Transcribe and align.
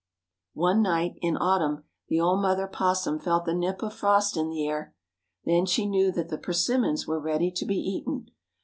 One 0.55 0.81
night, 0.81 1.13
in 1.21 1.37
autumn, 1.37 1.83
the 2.07 2.19
old 2.19 2.41
mother 2.41 2.67
opossum 2.67 3.19
felt 3.19 3.45
the 3.45 3.53
nip 3.53 3.83
of 3.83 3.93
frost 3.93 4.35
in 4.35 4.49
the 4.49 4.65
air. 4.67 4.95
Then 5.45 5.67
she 5.67 5.85
knew 5.85 6.11
that 6.13 6.29
the 6.29 6.39
persimmons 6.39 7.05
were 7.05 7.19
ready 7.19 7.51
to 7.51 7.65
be 7.67 7.77
eaten. 7.77 8.31